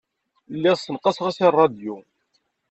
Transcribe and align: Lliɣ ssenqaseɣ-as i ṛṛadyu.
Lliɣ 0.55 0.75
ssenqaseɣ-as 0.77 1.37
i 1.45 1.47
ṛṛadyu. 1.53 1.97